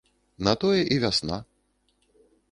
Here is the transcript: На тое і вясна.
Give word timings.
На 0.45 0.53
тое 0.63 0.79
і 0.95 0.97
вясна. 1.03 1.37